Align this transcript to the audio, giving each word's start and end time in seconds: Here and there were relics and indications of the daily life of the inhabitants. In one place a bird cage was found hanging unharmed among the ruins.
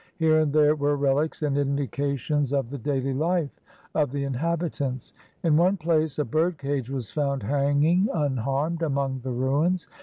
Here 0.17 0.39
and 0.39 0.51
there 0.51 0.73
were 0.75 0.95
relics 0.97 1.43
and 1.43 1.55
indications 1.55 2.53
of 2.53 2.71
the 2.71 2.79
daily 2.79 3.13
life 3.13 3.59
of 3.93 4.11
the 4.11 4.23
inhabitants. 4.23 5.13
In 5.43 5.57
one 5.57 5.77
place 5.77 6.17
a 6.17 6.25
bird 6.25 6.57
cage 6.57 6.89
was 6.89 7.11
found 7.11 7.43
hanging 7.43 8.09
unharmed 8.11 8.81
among 8.81 9.19
the 9.19 9.29
ruins. 9.29 9.87